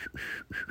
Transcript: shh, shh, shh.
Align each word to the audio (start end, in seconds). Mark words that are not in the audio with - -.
shh, 0.00 0.08
shh, 0.52 0.64
shh. 0.68 0.69